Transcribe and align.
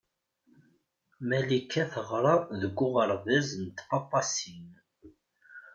Malika 1.29 1.83
teɣra 1.93 2.35
deg 2.61 2.77
uɣerbaz 2.85 3.47
n 3.63 3.65
Tpapasin. 3.77 4.69